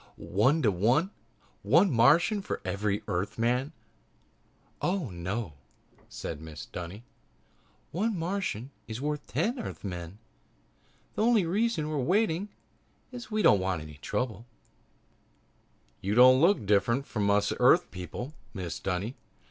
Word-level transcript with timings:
"One 0.17 0.63
to 0.63 0.71
one? 0.71 1.11
One 1.61 1.91
Martian 1.91 2.41
for 2.41 2.59
every 2.65 3.03
Earthman?" 3.07 3.71
"Oh, 4.81 5.11
no," 5.11 5.53
said 6.09 6.39
Mrs. 6.41 6.71
Dunny, 6.71 7.03
"one 7.91 8.17
Martian 8.17 8.71
is 8.87 8.99
worth 8.99 9.27
ten 9.27 9.59
Earthmen. 9.59 10.17
The 11.13 11.21
only 11.21 11.45
reason 11.45 11.87
we're 11.87 11.97
waiting 11.97 12.49
is 13.11 13.29
we 13.29 13.43
don't 13.43 13.59
want 13.59 13.83
any 13.83 13.99
trouble." 14.01 14.47
"You 16.01 16.15
don't 16.15 16.41
look 16.41 16.57
any 16.57 16.65
different 16.65 17.05
from 17.05 17.29
us 17.29 17.53
Earth 17.59 17.91
people, 17.91 18.33
Mrs. 18.55 18.81
Dunny. 18.81 19.13